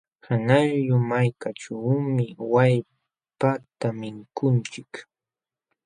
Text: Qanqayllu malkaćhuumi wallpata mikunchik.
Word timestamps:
Qanqayllu 0.23 0.95
malkaćhuumi 1.09 2.25
wallpata 2.53 3.87
mikunchik. 3.99 4.93